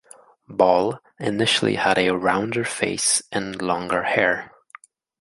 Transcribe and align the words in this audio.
Ball 0.49 0.97
initially 1.19 1.75
had 1.75 1.99
a 1.99 2.09
rounder 2.09 2.63
face 2.65 3.21
and 3.31 3.61
longer 3.61 4.01
hair. 4.01 4.51